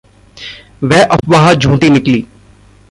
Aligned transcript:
वह 0.83 1.03
अफ़वाह 1.03 1.53
झूठी 1.53 1.89
निकली। 1.89 2.25